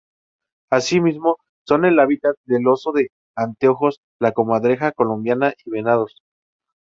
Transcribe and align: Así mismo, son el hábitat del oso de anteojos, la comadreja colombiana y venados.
Así 0.71 0.99
mismo, 0.99 1.37
son 1.67 1.85
el 1.85 1.99
hábitat 1.99 2.33
del 2.45 2.67
oso 2.67 2.91
de 2.91 3.11
anteojos, 3.35 4.01
la 4.19 4.31
comadreja 4.31 4.93
colombiana 4.93 5.53
y 5.63 5.69
venados. 5.69 6.23